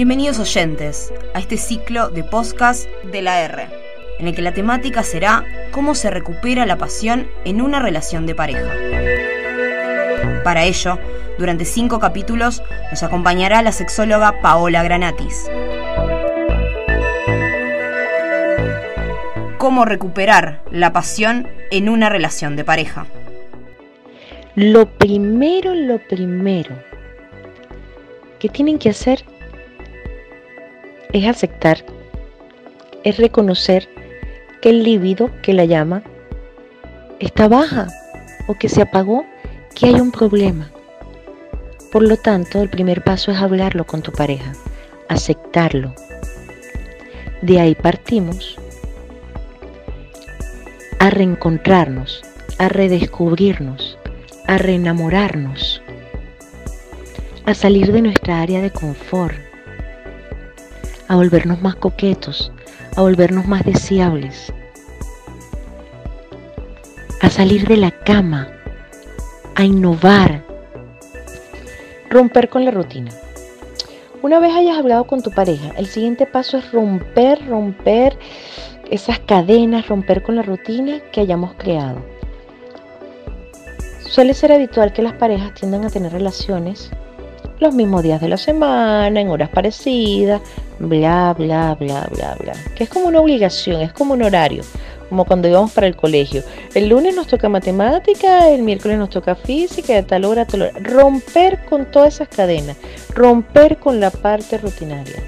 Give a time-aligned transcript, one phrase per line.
[0.00, 3.68] Bienvenidos oyentes a este ciclo de podcast de la R,
[4.18, 8.34] en el que la temática será cómo se recupera la pasión en una relación de
[8.34, 8.72] pareja.
[10.42, 10.98] Para ello,
[11.36, 15.50] durante cinco capítulos nos acompañará la sexóloga Paola Granatis.
[19.58, 23.06] Cómo recuperar la pasión en una relación de pareja.
[24.54, 26.74] Lo primero, lo primero
[28.38, 29.26] que tienen que hacer
[31.12, 31.84] es aceptar,
[33.04, 33.88] es reconocer
[34.60, 36.02] que el líbido, que la llama,
[37.18, 37.88] está baja
[38.46, 39.24] o que se apagó,
[39.74, 40.70] que hay un problema.
[41.90, 44.52] Por lo tanto, el primer paso es hablarlo con tu pareja,
[45.08, 45.94] aceptarlo.
[47.42, 48.58] De ahí partimos
[50.98, 52.22] a reencontrarnos,
[52.58, 53.98] a redescubrirnos,
[54.46, 55.82] a reenamorarnos,
[57.46, 59.49] a salir de nuestra área de confort
[61.10, 62.52] a volvernos más coquetos,
[62.94, 64.52] a volvernos más deseables,
[67.20, 68.46] a salir de la cama,
[69.56, 70.44] a innovar,
[72.08, 73.10] romper con la rutina.
[74.22, 78.16] Una vez hayas hablado con tu pareja, el siguiente paso es romper, romper
[78.88, 81.98] esas cadenas, romper con la rutina que hayamos creado.
[84.08, 86.92] Suele ser habitual que las parejas tiendan a tener relaciones
[87.60, 90.40] los mismos días de la semana, en horas parecidas,
[90.78, 92.52] bla, bla, bla, bla, bla.
[92.74, 94.64] Que es como una obligación, es como un horario,
[95.08, 96.42] como cuando íbamos para el colegio.
[96.74, 100.72] El lunes nos toca matemática, el miércoles nos toca física, de tal hora, tal hora.
[100.80, 102.76] Romper con todas esas cadenas,
[103.14, 105.22] romper con la parte rutinaria.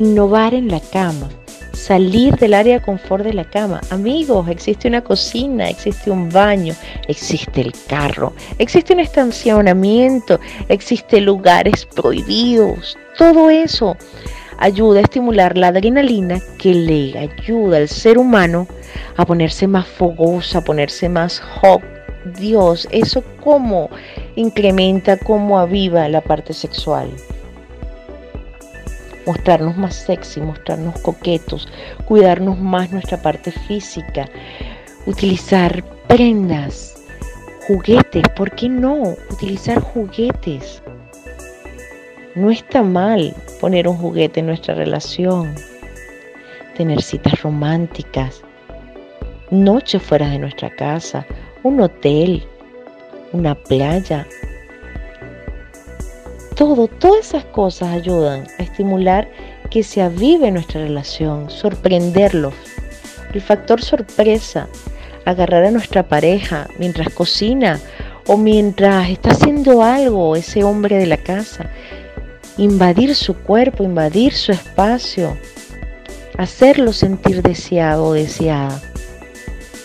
[0.00, 1.28] Innovar en la cama,
[1.80, 3.80] salir del área de confort de la cama.
[3.90, 6.74] Amigos, existe una cocina, existe un baño,
[7.08, 12.98] existe el carro, existe un estacionamiento, existe lugares prohibidos.
[13.16, 13.96] Todo eso
[14.58, 18.66] ayuda a estimular la adrenalina que le ayuda al ser humano
[19.16, 21.82] a ponerse más fogoso, a ponerse más hot.
[22.38, 23.88] Dios, eso cómo
[24.36, 27.10] incrementa, cómo aviva la parte sexual
[29.26, 31.68] mostrarnos más sexy, mostrarnos coquetos,
[32.06, 34.28] cuidarnos más nuestra parte física,
[35.06, 37.02] utilizar prendas,
[37.66, 39.14] juguetes, ¿por qué no?
[39.30, 40.82] Utilizar juguetes.
[42.34, 45.54] No está mal poner un juguete en nuestra relación,
[46.76, 48.42] tener citas románticas,
[49.50, 51.26] noches fuera de nuestra casa,
[51.62, 52.44] un hotel,
[53.32, 54.26] una playa,
[56.56, 58.46] todo, todas esas cosas ayudan
[58.80, 59.28] estimular
[59.70, 62.54] que se avive nuestra relación, sorprenderlos.
[63.34, 64.68] El factor sorpresa,
[65.26, 67.78] agarrar a nuestra pareja mientras cocina
[68.26, 71.70] o mientras está haciendo algo ese hombre de la casa,
[72.56, 75.36] invadir su cuerpo, invadir su espacio,
[76.38, 78.80] hacerlo sentir deseado o deseada.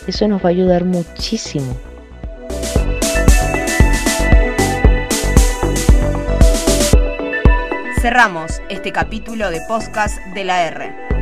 [0.07, 1.75] Eso nos va a ayudar muchísimo.
[8.05, 11.14] Cerramos este capítulo de podcast de la R.